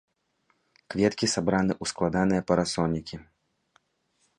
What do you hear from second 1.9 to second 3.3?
складаныя парасонікі.